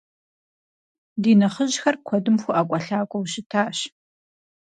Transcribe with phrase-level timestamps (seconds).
[1.21, 3.77] Ди нэхъыжьхэр куэдым хуэӏэкӏуэлъакӏуэу щытащ.